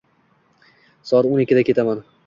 [1.11, 2.07] Soat o'n ikkida ketaman.